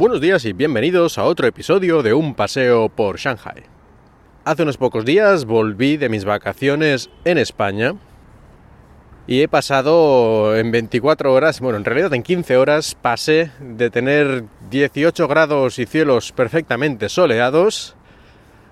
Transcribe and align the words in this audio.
Buenos 0.00 0.22
días 0.22 0.46
y 0.46 0.54
bienvenidos 0.54 1.18
a 1.18 1.24
otro 1.24 1.46
episodio 1.46 2.02
de 2.02 2.14
Un 2.14 2.34
paseo 2.34 2.88
por 2.88 3.18
Shanghai. 3.18 3.64
Hace 4.46 4.62
unos 4.62 4.78
pocos 4.78 5.04
días 5.04 5.44
volví 5.44 5.98
de 5.98 6.08
mis 6.08 6.24
vacaciones 6.24 7.10
en 7.26 7.36
España 7.36 7.96
y 9.26 9.42
he 9.42 9.48
pasado 9.48 10.56
en 10.56 10.70
24 10.70 11.34
horas, 11.34 11.60
bueno, 11.60 11.76
en 11.76 11.84
realidad 11.84 12.14
en 12.14 12.22
15 12.22 12.56
horas 12.56 12.94
pasé 12.94 13.50
de 13.60 13.90
tener 13.90 14.44
18 14.70 15.28
grados 15.28 15.78
y 15.78 15.84
cielos 15.84 16.32
perfectamente 16.32 17.10
soleados 17.10 17.94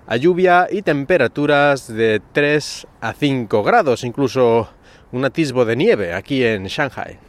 a 0.07 0.17
lluvia 0.17 0.67
y 0.71 0.81
temperaturas 0.81 1.93
de 1.93 2.23
3 2.31 2.87
a 3.01 3.13
5 3.13 3.61
grados, 3.61 4.03
incluso 4.03 4.67
un 5.11 5.25
atisbo 5.25 5.63
de 5.63 5.75
nieve 5.75 6.11
aquí 6.15 6.43
en 6.43 6.65
Shanghai. 6.65 7.28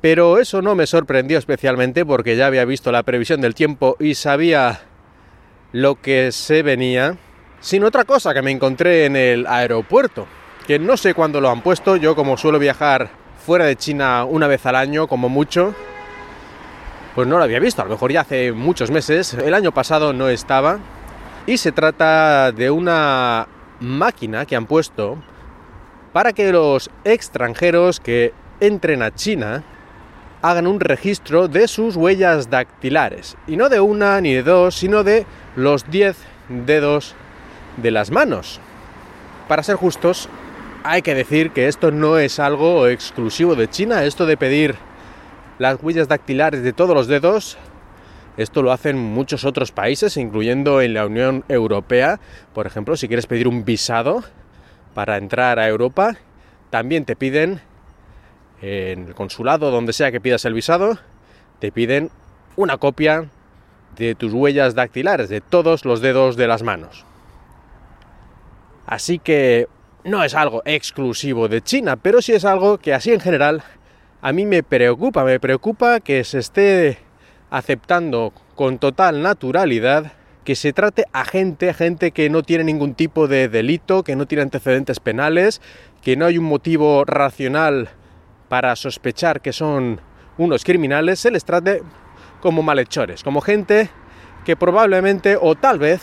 Pero 0.00 0.38
eso 0.38 0.62
no 0.62 0.74
me 0.74 0.86
sorprendió 0.86 1.38
especialmente 1.38 2.04
porque 2.04 2.36
ya 2.36 2.46
había 2.46 2.64
visto 2.64 2.92
la 2.92 3.02
previsión 3.02 3.40
del 3.40 3.54
tiempo 3.54 3.96
y 3.98 4.14
sabía 4.14 4.80
lo 5.72 6.00
que 6.00 6.32
se 6.32 6.62
venía, 6.62 7.16
sin 7.60 7.84
otra 7.84 8.04
cosa 8.04 8.32
que 8.34 8.42
me 8.42 8.50
encontré 8.50 9.06
en 9.06 9.16
el 9.16 9.46
aeropuerto, 9.46 10.26
que 10.66 10.78
no 10.78 10.96
sé 10.96 11.14
cuándo 11.14 11.40
lo 11.40 11.50
han 11.50 11.62
puesto, 11.62 11.96
yo 11.96 12.14
como 12.14 12.36
suelo 12.36 12.58
viajar 12.58 13.10
fuera 13.44 13.64
de 13.64 13.76
China 13.76 14.24
una 14.24 14.46
vez 14.46 14.64
al 14.66 14.76
año, 14.76 15.06
como 15.06 15.28
mucho, 15.28 15.74
pues 17.14 17.26
no 17.26 17.38
lo 17.38 17.44
había 17.44 17.58
visto, 17.58 17.82
a 17.82 17.84
lo 17.86 17.92
mejor 17.92 18.12
ya 18.12 18.20
hace 18.20 18.52
muchos 18.52 18.90
meses, 18.90 19.34
el 19.34 19.54
año 19.54 19.72
pasado 19.72 20.12
no 20.12 20.28
estaba, 20.28 20.78
y 21.46 21.58
se 21.58 21.72
trata 21.72 22.52
de 22.52 22.70
una 22.70 23.48
máquina 23.80 24.46
que 24.46 24.56
han 24.56 24.66
puesto 24.66 25.16
para 26.12 26.32
que 26.32 26.50
los 26.52 26.90
extranjeros 27.04 28.00
que 28.00 28.32
entren 28.60 29.02
a 29.02 29.14
China 29.14 29.62
hagan 30.42 30.66
un 30.66 30.80
registro 30.80 31.48
de 31.48 31.68
sus 31.68 31.96
huellas 31.96 32.50
dactilares. 32.50 33.36
Y 33.46 33.56
no 33.56 33.68
de 33.68 33.80
una 33.80 34.20
ni 34.20 34.34
de 34.34 34.42
dos, 34.42 34.74
sino 34.74 35.04
de 35.04 35.26
los 35.54 35.90
10 35.90 36.16
dedos 36.48 37.14
de 37.76 37.90
las 37.90 38.10
manos. 38.10 38.60
Para 39.48 39.62
ser 39.62 39.76
justos, 39.76 40.28
hay 40.84 41.02
que 41.02 41.14
decir 41.14 41.50
que 41.50 41.68
esto 41.68 41.90
no 41.90 42.18
es 42.18 42.38
algo 42.38 42.86
exclusivo 42.86 43.54
de 43.54 43.68
China, 43.68 44.04
esto 44.04 44.26
de 44.26 44.36
pedir 44.36 44.76
las 45.58 45.82
huellas 45.82 46.08
dactilares 46.08 46.62
de 46.62 46.72
todos 46.72 46.94
los 46.94 47.06
dedos 47.06 47.56
esto 48.36 48.62
lo 48.62 48.70
hacen 48.70 48.98
muchos 48.98 49.44
otros 49.44 49.72
países, 49.72 50.18
incluyendo 50.18 50.82
en 50.82 50.92
la 50.92 51.06
Unión 51.06 51.44
Europea. 51.48 52.20
Por 52.52 52.66
ejemplo, 52.66 52.96
si 52.96 53.08
quieres 53.08 53.26
pedir 53.26 53.48
un 53.48 53.64
visado 53.64 54.24
para 54.92 55.16
entrar 55.16 55.58
a 55.58 55.68
Europa, 55.68 56.16
también 56.68 57.06
te 57.06 57.16
piden, 57.16 57.62
en 58.62 59.08
el 59.08 59.14
consulado, 59.14 59.70
donde 59.70 59.92
sea 59.92 60.10
que 60.12 60.20
pidas 60.20 60.44
el 60.44 60.54
visado, 60.54 60.98
te 61.58 61.72
piden 61.72 62.10
una 62.56 62.78
copia 62.78 63.28
de 63.96 64.14
tus 64.14 64.32
huellas 64.32 64.74
dactilares, 64.74 65.28
de 65.28 65.40
todos 65.40 65.84
los 65.84 66.00
dedos 66.00 66.36
de 66.36 66.46
las 66.46 66.62
manos. 66.62 67.04
Así 68.86 69.18
que 69.18 69.68
no 70.04 70.22
es 70.22 70.34
algo 70.34 70.62
exclusivo 70.64 71.48
de 71.48 71.62
China, 71.62 71.96
pero 71.96 72.22
sí 72.22 72.32
es 72.32 72.44
algo 72.44 72.78
que 72.78 72.94
así 72.94 73.12
en 73.12 73.20
general 73.20 73.62
a 74.22 74.32
mí 74.32 74.46
me 74.46 74.62
preocupa, 74.62 75.24
me 75.24 75.40
preocupa 75.40 76.00
que 76.00 76.24
se 76.24 76.38
esté 76.38 76.98
aceptando 77.50 78.32
con 78.54 78.78
total 78.78 79.22
naturalidad 79.22 80.12
que 80.44 80.54
se 80.54 80.72
trate 80.72 81.04
a 81.12 81.24
gente, 81.24 81.68
a 81.68 81.74
gente 81.74 82.12
que 82.12 82.30
no 82.30 82.44
tiene 82.44 82.62
ningún 82.62 82.94
tipo 82.94 83.26
de 83.26 83.48
delito, 83.48 84.04
que 84.04 84.14
no 84.14 84.26
tiene 84.26 84.42
antecedentes 84.42 85.00
penales, 85.00 85.60
que 86.02 86.16
no 86.16 86.24
hay 86.24 86.38
un 86.38 86.44
motivo 86.44 87.04
racional 87.04 87.90
para 88.48 88.74
sospechar 88.76 89.40
que 89.40 89.52
son 89.52 90.00
unos 90.38 90.64
criminales, 90.64 91.20
se 91.20 91.30
les 91.30 91.44
trate 91.44 91.82
como 92.40 92.62
malhechores, 92.62 93.22
como 93.22 93.40
gente 93.40 93.90
que 94.44 94.56
probablemente 94.56 95.36
o 95.40 95.54
tal 95.54 95.78
vez 95.78 96.02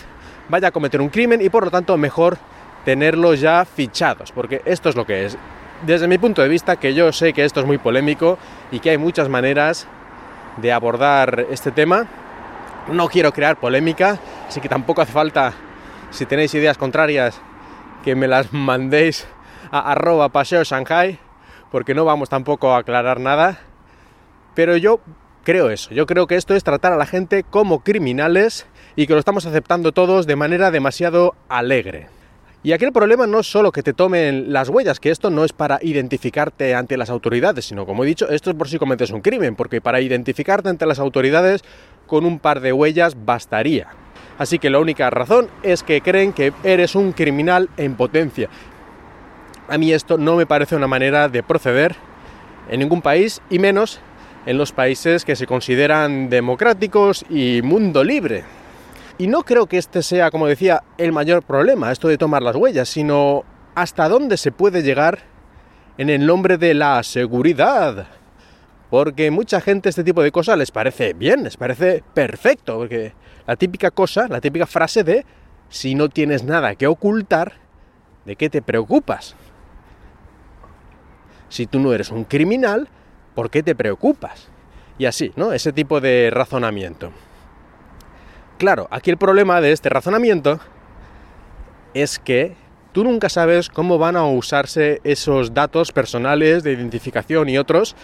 vaya 0.50 0.68
a 0.68 0.72
cometer 0.72 1.02
un 1.02 1.10
crimen 1.10 1.42
y 1.42 1.50
por 1.50 1.66
lo 1.66 1.72
tanto 1.72 1.98
mejor 1.98 2.38
tenerlos 2.84 3.40
ya 3.40 3.64
fichados, 3.66 4.32
porque 4.32 4.62
esto 4.66 4.90
es 4.90 4.96
lo 4.96 5.06
que 5.06 5.26
es. 5.26 5.38
Desde 5.86 6.08
mi 6.08 6.18
punto 6.18 6.42
de 6.42 6.50
vista, 6.50 6.78
que 6.78 6.94
yo 6.94 7.12
sé 7.12 7.34
que 7.34 7.46
esto 7.46 7.60
es 7.60 7.66
muy 7.66 7.78
polémico 7.78 8.38
y 8.72 8.80
que 8.80 8.92
hay 8.92 8.98
muchas 8.98 9.30
maneras 9.30 9.88
de 10.58 10.72
abordar 10.72 11.46
este 11.50 11.72
tema. 11.72 12.08
No 12.88 13.08
quiero 13.08 13.32
crear 13.32 13.58
polémica, 13.58 14.20
así 14.48 14.60
que 14.60 14.70
tampoco 14.70 15.02
hace 15.02 15.14
falta, 15.14 15.54
si 16.12 16.26
tenéis 16.26 16.54
ideas 16.54 16.78
contrarias, 16.78 17.40
que 18.04 18.16
me 18.16 18.28
las 18.28 18.52
mandéis 18.54 19.28
a 19.72 19.92
arroba 19.92 20.30
paseo 20.30 20.64
Shanghai, 20.64 21.20
porque 21.74 21.96
no 21.96 22.06
vamos 22.06 22.30
tampoco 22.30 22.72
a 22.72 22.78
aclarar 22.78 23.20
nada. 23.20 23.60
Pero 24.54 24.78
yo 24.78 25.00
creo 25.44 25.72
eso, 25.72 25.92
yo 25.92 26.06
creo 26.06 26.28
que 26.28 26.36
esto 26.36 26.54
es 26.54 26.64
tratar 26.64 26.94
a 26.94 26.98
la 26.98 27.08
gente 27.08 27.42
como 27.42 27.80
criminales 27.80 28.68
y 28.96 29.08
que 29.08 29.14
lo 29.14 29.20
estamos 29.20 29.48
aceptando 29.48 29.92
todos 29.92 30.28
de 30.28 30.36
manera 30.36 30.70
demasiado 30.70 31.34
alegre. 31.50 32.10
Y 32.62 32.74
aquí 32.74 32.86
el 32.86 32.94
problema 32.94 33.26
no 33.26 33.40
es 33.40 33.48
solo 33.48 33.72
que 33.72 33.82
te 33.82 33.92
tomen 33.92 34.54
las 34.54 34.70
huellas, 34.70 35.00
que 35.00 35.10
esto 35.10 35.32
no 35.32 35.44
es 35.44 35.52
para 35.52 35.80
identificarte 35.82 36.76
ante 36.76 36.96
las 36.96 37.10
autoridades, 37.10 37.66
sino 37.66 37.88
como 37.88 38.04
he 38.04 38.08
dicho, 38.08 38.30
esto 38.30 38.52
es 38.52 38.56
por 38.56 38.70
si 38.70 38.78
cometes 38.78 39.10
un 39.10 39.22
crimen, 39.22 39.56
porque 39.56 39.82
para 39.82 40.00
identificarte 40.00 40.70
ante 40.70 40.86
las 40.86 41.00
autoridades 41.00 41.64
con 42.06 42.24
un 42.24 42.38
par 42.38 42.62
de 42.62 42.72
huellas 42.72 43.18
bastaría. 43.26 43.88
Así 44.38 44.60
que 44.60 44.70
la 44.70 44.80
única 44.80 45.10
razón 45.10 45.48
es 45.64 45.82
que 45.82 46.02
creen 46.02 46.34
que 46.34 46.54
eres 46.64 46.94
un 46.94 47.14
criminal 47.14 47.70
en 47.78 47.96
potencia. 47.96 48.50
A 49.70 49.78
mí 49.78 49.94
esto 49.94 50.18
no 50.18 50.36
me 50.36 50.46
parece 50.46 50.76
una 50.76 50.88
manera 50.88 51.30
de 51.30 51.42
proceder 51.42 51.96
en 52.70 52.80
ningún 52.80 53.02
país 53.02 53.42
y 53.50 53.60
menos 53.60 54.00
en 54.46 54.58
los 54.58 54.74
países 54.74 55.24
que 55.24 55.36
se 55.36 55.48
consideran 55.48 56.30
democráticos 56.30 57.26
y 57.30 57.62
mundo 57.64 58.04
libre. 58.04 58.44
Y 59.18 59.28
no 59.28 59.44
creo 59.44 59.68
que 59.68 59.78
este 59.78 60.04
sea, 60.04 60.32
como 60.32 60.48
decía, 60.48 60.84
el 60.98 61.12
mayor 61.14 61.44
problema, 61.44 61.92
esto 61.92 62.08
de 62.08 62.18
tomar 62.18 62.42
las 62.42 62.56
huellas, 62.56 62.90
sino 62.90 63.44
hasta 63.76 64.10
dónde 64.10 64.38
se 64.38 64.52
puede 64.52 64.84
llegar 64.84 65.20
en 65.98 66.10
el 66.10 66.26
nombre 66.26 66.58
de 66.58 66.74
la 66.74 67.02
seguridad. 67.04 68.08
Porque 68.90 69.32
mucha 69.32 69.62
gente 69.62 69.90
este 69.90 70.04
tipo 70.04 70.22
de 70.22 70.32
cosas 70.32 70.58
les 70.58 70.72
parece 70.72 71.14
bien, 71.14 71.44
les 71.44 71.58
parece 71.58 72.04
perfecto, 72.14 72.80
porque 72.80 73.14
la 73.48 73.56
típica 73.56 73.92
cosa, 73.92 74.28
la 74.28 74.42
típica 74.42 74.66
frase 74.66 75.04
de 75.04 75.26
si 75.70 75.96
no 75.96 76.10
tienes 76.10 76.44
nada 76.44 76.76
que 76.76 76.88
ocultar, 76.88 77.54
¿de 78.26 78.36
qué 78.36 78.50
te 78.50 78.62
preocupas? 78.62 79.36
Si 81.54 81.68
tú 81.68 81.80
no 81.80 81.94
eres 81.94 82.10
un 82.10 82.24
criminal, 82.24 82.88
¿por 83.36 83.52
qué 83.52 83.62
te 83.62 83.76
preocupas? 83.76 84.48
Y 84.98 85.06
así, 85.06 85.32
¿no? 85.36 85.54
Ese 85.54 85.72
tipo 85.72 86.02
de 86.02 86.32
razonamiento. 86.34 87.12
Claro, 88.58 88.88
aquí 88.90 89.12
el 89.12 89.18
problema 89.18 89.62
de 89.62 89.72
este 89.72 89.88
razonamiento 89.90 90.60
es 91.94 92.18
que 92.18 92.56
tú 92.92 93.04
nunca 93.04 93.30
sabes 93.30 93.70
cómo 93.70 94.00
van 94.00 94.16
a 94.16 94.26
usarse 94.26 95.00
esos 95.04 95.54
datos 95.54 95.92
personales 95.92 96.64
de 96.64 96.74
identificación 96.74 97.48
y 97.50 97.60
otros 97.60 97.96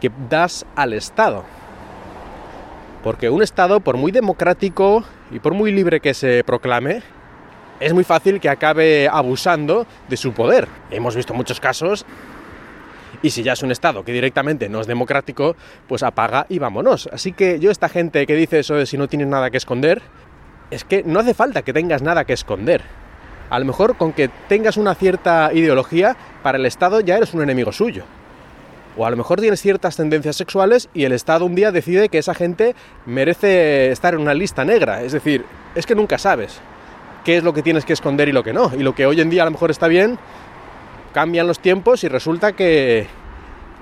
que 0.00 0.10
das 0.30 0.64
al 0.74 0.94
Estado. 0.94 1.44
Porque 3.04 3.28
un 3.28 3.42
Estado, 3.42 3.80
por 3.80 3.98
muy 3.98 4.12
democrático 4.12 5.04
y 5.30 5.40
por 5.40 5.52
muy 5.52 5.72
libre 5.72 6.00
que 6.00 6.14
se 6.14 6.42
proclame, 6.42 7.02
es 7.80 7.92
muy 7.92 8.04
fácil 8.04 8.40
que 8.40 8.48
acabe 8.48 9.08
abusando 9.12 9.86
de 10.08 10.16
su 10.16 10.32
poder. 10.32 10.68
Hemos 10.90 11.14
visto 11.14 11.34
muchos 11.34 11.60
casos 11.60 12.06
y 13.22 13.30
si 13.30 13.42
ya 13.42 13.52
es 13.52 13.62
un 13.62 13.70
Estado 13.70 14.04
que 14.04 14.12
directamente 14.12 14.68
no 14.68 14.80
es 14.80 14.86
democrático, 14.86 15.56
pues 15.86 16.02
apaga 16.02 16.46
y 16.48 16.58
vámonos. 16.58 17.08
Así 17.12 17.32
que 17.32 17.58
yo 17.58 17.70
esta 17.70 17.88
gente 17.88 18.26
que 18.26 18.34
dice 18.34 18.60
eso 18.60 18.74
de 18.74 18.86
si 18.86 18.96
no 18.96 19.08
tienes 19.08 19.28
nada 19.28 19.50
que 19.50 19.56
esconder, 19.56 20.02
es 20.70 20.84
que 20.84 21.02
no 21.02 21.20
hace 21.20 21.34
falta 21.34 21.62
que 21.62 21.72
tengas 21.72 22.02
nada 22.02 22.24
que 22.24 22.32
esconder. 22.32 22.82
A 23.50 23.58
lo 23.58 23.64
mejor 23.64 23.96
con 23.96 24.12
que 24.12 24.28
tengas 24.48 24.76
una 24.76 24.94
cierta 24.94 25.50
ideología, 25.52 26.16
para 26.42 26.58
el 26.58 26.66
Estado 26.66 27.00
ya 27.00 27.16
eres 27.16 27.34
un 27.34 27.42
enemigo 27.42 27.72
suyo. 27.72 28.04
O 28.96 29.06
a 29.06 29.10
lo 29.10 29.16
mejor 29.16 29.40
tienes 29.40 29.62
ciertas 29.62 29.96
tendencias 29.96 30.36
sexuales 30.36 30.88
y 30.92 31.04
el 31.04 31.12
Estado 31.12 31.46
un 31.46 31.54
día 31.54 31.72
decide 31.72 32.08
que 32.08 32.18
esa 32.18 32.34
gente 32.34 32.74
merece 33.06 33.90
estar 33.90 34.14
en 34.14 34.20
una 34.20 34.34
lista 34.34 34.64
negra. 34.64 35.02
Es 35.02 35.12
decir, 35.12 35.44
es 35.74 35.86
que 35.86 35.94
nunca 35.94 36.18
sabes 36.18 36.60
qué 37.24 37.36
es 37.36 37.44
lo 37.44 37.52
que 37.52 37.62
tienes 37.62 37.84
que 37.84 37.92
esconder 37.92 38.28
y 38.28 38.32
lo 38.32 38.42
que 38.42 38.52
no. 38.52 38.72
Y 38.76 38.82
lo 38.82 38.94
que 38.94 39.06
hoy 39.06 39.20
en 39.20 39.30
día 39.30 39.42
a 39.42 39.44
lo 39.44 39.52
mejor 39.52 39.70
está 39.70 39.86
bien, 39.86 40.18
cambian 41.12 41.46
los 41.46 41.60
tiempos 41.60 42.04
y 42.04 42.08
resulta 42.08 42.52
que, 42.52 43.06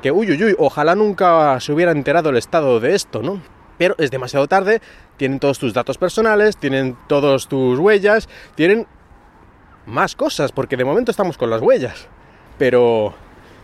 que 0.03 0.11
uy, 0.11 0.31
uy, 0.31 0.45
uy, 0.45 0.57
ojalá 0.59 0.95
nunca 0.95 1.59
se 1.61 1.73
hubiera 1.73 1.93
enterado 1.93 2.31
el 2.31 2.37
Estado 2.37 2.81
de 2.81 2.95
esto, 2.95 3.23
¿no? 3.23 3.41
Pero 3.79 3.95
es 3.99 4.11
demasiado 4.11 4.47
tarde, 4.47 4.81
tienen 5.17 5.39
todos 5.39 5.59
tus 5.59 5.75
datos 5.75 5.99
personales, 5.99 6.57
tienen 6.57 6.97
todas 7.09 7.47
tus 7.49 7.79
huellas, 7.79 8.29
tienen 8.55 8.87
más 9.87 10.17
cosas, 10.17 10.53
porque 10.53 10.77
de 10.77 10.85
momento 10.85 11.11
estamos 11.11 11.37
con 11.37 11.51
las 11.51 11.63
huellas. 11.63 12.09
Pero 12.59 13.15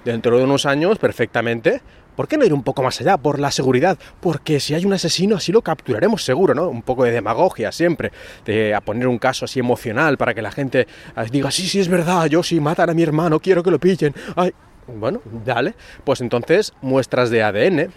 dentro 0.04 0.36
de 0.36 0.44
unos 0.44 0.66
años, 0.66 0.98
perfectamente, 0.98 1.80
¿por 2.16 2.28
qué 2.28 2.36
no 2.36 2.44
ir 2.44 2.54
un 2.54 2.62
poco 2.62 2.82
más 2.82 3.00
allá? 3.00 3.16
Por 3.16 3.38
la 3.38 3.50
seguridad. 3.50 3.98
Porque 4.20 4.60
si 4.60 4.74
hay 4.74 4.84
un 4.84 4.92
asesino, 4.92 5.36
así 5.36 5.52
lo 5.52 5.62
capturaremos 5.62 6.24
seguro, 6.24 6.54
¿no? 6.54 6.68
Un 6.68 6.82
poco 6.82 7.04
de 7.04 7.12
demagogia 7.12 7.72
siempre, 7.72 8.12
de 8.44 8.74
a 8.74 8.80
poner 8.80 9.06
un 9.08 9.18
caso 9.18 9.44
así 9.44 9.60
emocional 9.60 10.16
para 10.16 10.34
que 10.34 10.42
la 10.42 10.50
gente 10.50 10.80
eh, 11.16 11.26
diga, 11.30 11.50
sí, 11.50 11.66
sí, 11.66 11.80
es 11.80 11.88
verdad, 11.88 12.26
yo 12.26 12.42
sí, 12.42 12.60
matan 12.60 12.90
a 12.90 12.94
mi 12.94 13.02
hermano, 13.02 13.40
quiero 13.40 13.62
que 13.62 13.70
lo 13.70 13.78
pillen. 13.78 14.14
Ay, 14.36 14.52
bueno, 14.86 15.20
dale. 15.44 15.74
Pues 16.04 16.20
entonces, 16.20 16.72
muestras 16.80 17.30
de 17.30 17.42
ADN. 17.42 17.92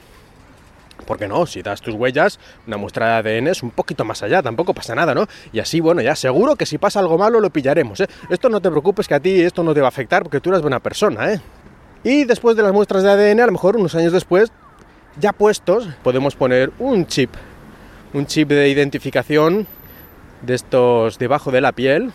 ¿Por 1.05 1.17
qué 1.17 1.27
no? 1.27 1.45
Si 1.45 1.61
das 1.61 1.81
tus 1.81 1.93
huellas, 1.93 2.39
una 2.65 2.77
muestra 2.77 3.21
de 3.21 3.37
ADN 3.37 3.47
es 3.47 3.63
un 3.63 3.71
poquito 3.71 4.05
más 4.05 4.23
allá, 4.23 4.41
tampoco 4.41 4.73
pasa 4.73 4.95
nada, 4.95 5.13
¿no? 5.13 5.27
Y 5.51 5.59
así, 5.59 5.79
bueno, 5.81 6.01
ya 6.01 6.15
seguro 6.15 6.55
que 6.55 6.65
si 6.65 6.77
pasa 6.77 6.99
algo 6.99 7.17
malo 7.17 7.39
lo 7.39 7.49
pillaremos, 7.49 7.99
¿eh? 7.99 8.07
Esto 8.29 8.49
no 8.49 8.61
te 8.61 8.69
preocupes 8.69 9.07
que 9.07 9.13
a 9.13 9.19
ti 9.19 9.41
esto 9.41 9.61
no 9.61 9.73
te 9.73 9.81
va 9.81 9.87
a 9.87 9.89
afectar 9.89 10.23
porque 10.23 10.39
tú 10.39 10.49
eres 10.49 10.61
buena 10.61 10.79
persona, 10.79 11.33
¿eh? 11.33 11.41
Y 12.05 12.23
después 12.25 12.55
de 12.55 12.61
las 12.61 12.71
muestras 12.71 13.01
de 13.01 13.09
ADN, 13.09 13.39
a 13.39 13.45
lo 13.47 13.51
mejor 13.51 13.77
unos 13.77 13.95
años 13.95 14.13
después, 14.13 14.51
ya 15.19 15.33
puestos, 15.33 15.89
podemos 16.03 16.35
poner 16.35 16.71
un 16.77 17.07
chip, 17.07 17.31
un 18.13 18.27
chip 18.27 18.47
de 18.47 18.69
identificación 18.69 19.65
de 20.43 20.53
estos 20.53 21.17
debajo 21.17 21.49
de 21.49 21.61
la 21.61 21.71
piel, 21.71 22.11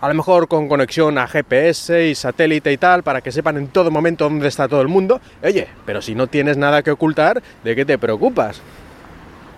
a 0.00 0.08
lo 0.08 0.14
mejor 0.14 0.48
con 0.48 0.68
conexión 0.68 1.18
a 1.18 1.26
GPS 1.26 2.08
y 2.08 2.14
satélite 2.14 2.72
y 2.72 2.78
tal, 2.78 3.02
para 3.02 3.20
que 3.20 3.30
sepan 3.30 3.58
en 3.58 3.68
todo 3.68 3.90
momento 3.90 4.24
dónde 4.24 4.48
está 4.48 4.68
todo 4.68 4.80
el 4.80 4.88
mundo. 4.88 5.20
Oye, 5.42 5.68
pero 5.84 6.00
si 6.00 6.14
no 6.14 6.26
tienes 6.26 6.56
nada 6.56 6.82
que 6.82 6.90
ocultar, 6.90 7.42
¿de 7.62 7.76
qué 7.76 7.84
te 7.84 7.98
preocupas? 7.98 8.62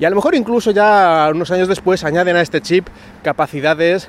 Y 0.01 0.07
a 0.07 0.11
lo 0.11 0.17
mejor 0.17 0.35
incluso 0.35 0.73
ya 0.73 1.29
unos 1.31 1.53
años 1.53 1.69
después 1.69 2.03
añaden 2.03 2.35
a 2.35 2.41
este 2.41 2.61
chip 2.61 2.89
capacidades 3.23 4.09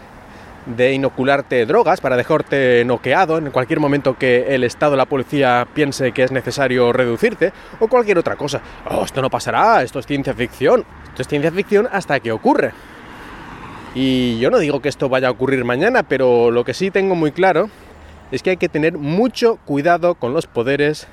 de 0.76 0.94
inocularte 0.94 1.66
drogas 1.66 2.02
para 2.02 2.18
dejarte 2.18 2.84
noqueado 2.86 3.38
en 3.38 3.52
cualquier 3.52 3.80
momento 3.80 4.18
que 4.18 4.54
el 4.54 4.64
Estado 4.64 4.96
la 4.96 5.06
policía 5.06 5.68
piense 5.74 6.12
que 6.12 6.24
es 6.24 6.32
necesario 6.32 6.92
reducirte 6.92 7.54
o 7.80 7.88
cualquier 7.88 8.18
otra 8.18 8.36
cosa. 8.36 8.62
Oh, 8.90 9.04
esto 9.06 9.22
no 9.22 9.30
pasará, 9.30 9.82
esto 9.84 10.00
es 10.00 10.06
ciencia 10.06 10.34
ficción. 10.34 10.86
Esto 11.10 11.22
es 11.22 11.28
ciencia 11.28 11.52
ficción 11.52 11.88
hasta 11.92 12.20
que 12.20 12.32
ocurre. 12.32 12.72
Y 13.96 14.38
yo 14.40 14.52
no 14.52 14.60
digo 14.60 14.82
que 14.82 14.90
esto 14.90 15.10
vaya 15.10 15.30
a 15.30 15.32
ocurrir 15.32 15.64
mañana, 15.64 16.04
pero 16.04 16.52
lo 16.52 16.64
que 16.64 16.74
sí 16.74 16.92
tengo 16.92 17.16
muy 17.16 17.32
claro 17.32 17.70
es 18.32 18.44
que 18.44 18.52
hay 18.52 18.58
que 18.58 18.70
tener 18.70 18.98
mucho 18.98 19.58
cuidado 19.66 20.16
con 20.16 20.34
los 20.34 20.48
poderes 20.48 21.08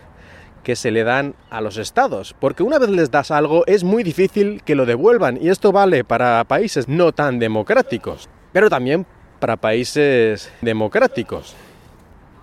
que 0.64 0.76
se 0.76 0.90
le 0.90 1.04
dan 1.04 1.34
a 1.50 1.60
los 1.60 1.76
estados, 1.76 2.34
porque 2.40 2.62
una 2.62 2.78
vez 2.78 2.88
les 2.88 3.10
das 3.10 3.30
algo 3.30 3.64
es 3.66 3.84
muy 3.84 4.02
difícil 4.02 4.62
que 4.64 4.74
lo 4.74 4.86
devuelvan 4.86 5.38
y 5.40 5.50
esto 5.50 5.72
vale 5.72 6.04
para 6.04 6.42
países 6.44 6.88
no 6.88 7.12
tan 7.12 7.38
democráticos, 7.38 8.28
pero 8.52 8.70
también 8.70 9.06
para 9.38 9.56
países 9.56 10.50
democráticos. 10.60 11.54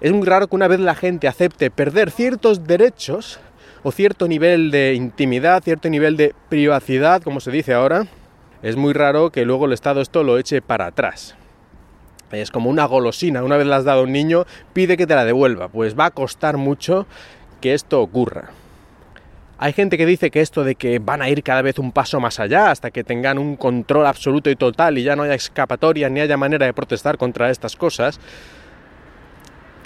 Es 0.01 0.11
muy 0.11 0.25
raro 0.25 0.47
que 0.47 0.55
una 0.55 0.67
vez 0.67 0.79
la 0.79 0.95
gente 0.95 1.27
acepte 1.27 1.69
perder 1.69 2.11
ciertos 2.11 2.65
derechos 2.65 3.39
o 3.83 3.91
cierto 3.91 4.27
nivel 4.27 4.71
de 4.71 4.93
intimidad, 4.93 5.63
cierto 5.63 5.89
nivel 5.89 6.17
de 6.17 6.33
privacidad, 6.49 7.21
como 7.21 7.39
se 7.39 7.51
dice 7.51 7.73
ahora, 7.73 8.07
es 8.61 8.75
muy 8.75 8.93
raro 8.93 9.31
que 9.31 9.45
luego 9.45 9.65
el 9.65 9.73
Estado 9.73 10.01
esto 10.01 10.23
lo 10.23 10.37
eche 10.37 10.61
para 10.61 10.87
atrás. 10.87 11.35
Es 12.31 12.51
como 12.51 12.69
una 12.69 12.85
golosina, 12.85 13.43
una 13.43 13.57
vez 13.57 13.67
la 13.67 13.77
has 13.77 13.83
dado 13.83 14.01
a 14.01 14.03
un 14.03 14.11
niño, 14.11 14.45
pide 14.73 14.97
que 14.97 15.07
te 15.07 15.15
la 15.15 15.25
devuelva, 15.25 15.67
pues 15.67 15.97
va 15.97 16.05
a 16.05 16.11
costar 16.11 16.57
mucho 16.57 17.05
que 17.59 17.73
esto 17.73 18.01
ocurra. 18.01 18.51
Hay 19.63 19.73
gente 19.73 19.95
que 19.95 20.07
dice 20.07 20.31
que 20.31 20.41
esto 20.41 20.63
de 20.63 20.73
que 20.73 20.97
van 20.97 21.21
a 21.21 21.29
ir 21.29 21.43
cada 21.43 21.61
vez 21.61 21.77
un 21.77 21.91
paso 21.91 22.19
más 22.19 22.39
allá 22.39 22.71
hasta 22.71 22.89
que 22.89 23.03
tengan 23.03 23.37
un 23.37 23.55
control 23.55 24.07
absoluto 24.07 24.49
y 24.49 24.55
total 24.55 24.97
y 24.97 25.03
ya 25.03 25.15
no 25.15 25.21
haya 25.21 25.35
escapatoria 25.35 26.09
ni 26.09 26.19
haya 26.19 26.35
manera 26.35 26.65
de 26.65 26.73
protestar 26.73 27.15
contra 27.19 27.51
estas 27.51 27.75
cosas, 27.75 28.19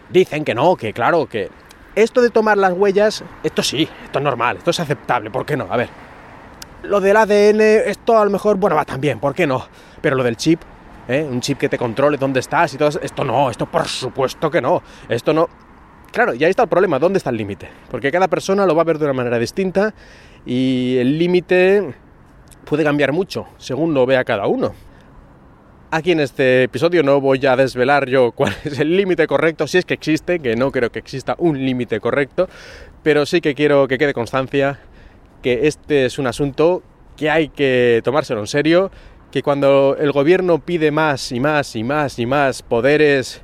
dicen 0.09 0.45
que 0.45 0.55
no, 0.55 0.77
que 0.77 0.93
claro, 0.93 1.25
que 1.25 1.49
esto 1.93 2.21
de 2.21 2.29
tomar 2.29 2.57
las 2.57 2.71
huellas, 2.71 3.21
esto 3.43 3.61
sí, 3.61 3.89
esto 4.05 4.19
es 4.19 4.23
normal, 4.23 4.55
esto 4.55 4.71
es 4.71 4.79
aceptable, 4.79 5.29
¿por 5.29 5.45
qué 5.45 5.57
no? 5.57 5.67
A 5.69 5.75
ver, 5.75 5.89
lo 6.83 7.01
del 7.01 7.17
ADN, 7.17 7.59
esto 7.59 8.17
a 8.17 8.23
lo 8.23 8.31
mejor, 8.31 8.55
bueno, 8.55 8.77
va 8.77 8.85
también, 8.85 9.19
¿por 9.19 9.35
qué 9.35 9.45
no? 9.45 9.67
Pero 9.99 10.15
lo 10.15 10.23
del 10.23 10.37
chip, 10.37 10.61
¿eh? 11.09 11.27
un 11.29 11.41
chip 11.41 11.57
que 11.57 11.67
te 11.67 11.77
controle 11.77 12.17
dónde 12.17 12.39
estás 12.39 12.73
y 12.73 12.77
todo 12.77 12.97
esto 13.01 13.25
no, 13.25 13.49
esto 13.51 13.65
por 13.65 13.85
supuesto 13.89 14.49
que 14.49 14.61
no, 14.61 14.81
esto 15.09 15.33
no. 15.33 15.49
Claro, 16.15 16.33
y 16.33 16.41
ahí 16.45 16.49
está 16.49 16.63
el 16.63 16.69
problema, 16.69 16.97
¿dónde 16.97 17.17
está 17.17 17.29
el 17.29 17.35
límite? 17.35 17.67
Porque 17.91 18.09
cada 18.09 18.29
persona 18.29 18.65
lo 18.65 18.73
va 18.73 18.83
a 18.83 18.85
ver 18.85 18.99
de 18.99 19.03
una 19.03 19.11
manera 19.11 19.37
distinta 19.37 19.93
y 20.45 20.95
el 20.95 21.19
límite 21.19 21.93
puede 22.63 22.85
cambiar 22.85 23.11
mucho 23.11 23.47
según 23.57 23.93
lo 23.93 24.05
vea 24.05 24.23
cada 24.23 24.47
uno. 24.47 24.73
Aquí 25.91 26.13
en 26.13 26.21
este 26.21 26.63
episodio 26.63 27.03
no 27.03 27.19
voy 27.19 27.45
a 27.45 27.57
desvelar 27.57 28.07
yo 28.07 28.31
cuál 28.31 28.55
es 28.63 28.79
el 28.79 28.95
límite 28.95 29.27
correcto, 29.27 29.67
si 29.67 29.77
es 29.77 29.83
que 29.83 29.93
existe, 29.93 30.39
que 30.39 30.55
no 30.55 30.71
creo 30.71 30.89
que 30.89 30.99
exista 30.99 31.35
un 31.37 31.59
límite 31.59 31.99
correcto, 31.99 32.47
pero 33.03 33.25
sí 33.25 33.41
que 33.41 33.53
quiero 33.53 33.89
que 33.89 33.97
quede 33.97 34.13
constancia 34.13 34.79
que 35.43 35.67
este 35.67 36.05
es 36.05 36.17
un 36.17 36.27
asunto 36.27 36.81
que 37.17 37.29
hay 37.29 37.49
que 37.49 37.99
tomárselo 38.05 38.39
en 38.39 38.47
serio, 38.47 38.89
que 39.31 39.43
cuando 39.43 39.97
el 39.99 40.13
gobierno 40.13 40.59
pide 40.59 40.91
más 40.91 41.33
y 41.33 41.41
más 41.41 41.75
y 41.75 41.83
más 41.83 42.19
y 42.19 42.25
más 42.25 42.61
poderes 42.61 43.41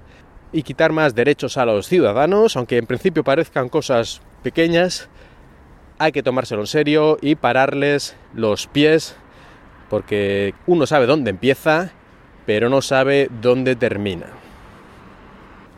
y 0.54 0.64
quitar 0.64 0.92
más 0.92 1.16
derechos 1.16 1.58
a 1.58 1.66
los 1.66 1.88
ciudadanos, 1.88 2.56
aunque 2.58 2.78
en 2.78 2.86
principio 2.86 3.24
parezcan 3.24 3.70
cosas 3.70 4.22
pequeñas, 4.44 5.10
hay 5.98 6.12
que 6.12 6.24
tomárselo 6.24 6.62
en 6.62 6.68
serio 6.68 7.18
y 7.22 7.36
pararles 7.36 8.16
los 8.34 8.68
pies, 8.68 9.16
porque 9.90 10.54
uno 10.68 10.86
sabe 10.86 11.06
dónde 11.06 11.30
empieza, 11.30 11.92
pero 12.46 12.70
no 12.70 12.82
sabe 12.82 13.30
dónde 13.42 13.76
termina. 13.76 14.28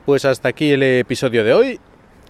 Pues 0.06 0.25
hasta 0.25 0.50
aquí 0.50 0.72
el 0.72 0.84
episodio 0.84 1.44
de 1.44 1.54
hoy 1.54 1.80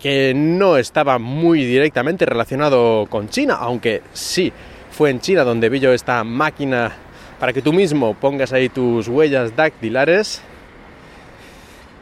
que 0.01 0.34
no 0.36 0.78
estaba 0.78 1.18
muy 1.18 1.63
directamente 1.63 2.25
relacionado 2.25 3.06
con 3.10 3.30
China, 3.30 3.56
aunque 3.60 4.01
sí 4.12 4.51
fue 4.92 5.10
en 5.10 5.22
China 5.22 5.44
donde 5.44 5.69
vi 5.69 5.80
yo 5.80 5.94
esta 5.94 6.24
máquina 6.24 6.92
para 7.40 7.54
que 7.54 7.62
tú 7.62 7.72
mismo 7.74 8.13
pongas 8.13 8.54
ahí 8.54 8.69
tus 8.69 9.07
huellas 9.07 9.56
dactilares. 9.56 10.42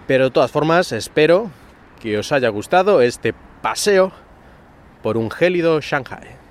Pero 0.08 0.26
de 0.26 0.32
todas 0.32 0.52
formas, 0.52 0.92
espero 0.92 1.50
que 2.02 2.18
os 2.18 2.32
haya 2.32 2.50
gustado 2.50 3.02
este 3.02 3.34
paseo 3.62 4.12
por 5.02 5.18
un 5.18 5.32
gélido 5.32 5.80
Shanghai. 5.82 6.42